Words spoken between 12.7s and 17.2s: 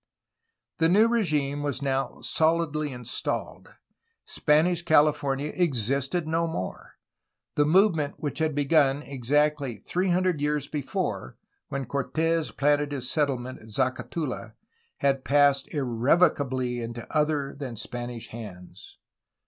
his settlement at Zacatula, had passed irrevocably into